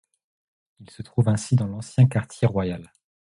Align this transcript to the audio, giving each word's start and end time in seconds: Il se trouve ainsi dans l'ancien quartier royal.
Il 0.79 0.89
se 0.89 1.03
trouve 1.03 1.29
ainsi 1.29 1.55
dans 1.55 1.67
l'ancien 1.67 2.07
quartier 2.07 2.47
royal. 2.47 2.91